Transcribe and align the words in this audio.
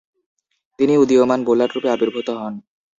তিনি 0.79 0.93
উদীয়মান 0.97 1.39
বোলাররূপে 1.47 1.89
আবির্ভূত 1.91 2.27
হন। 2.39 2.53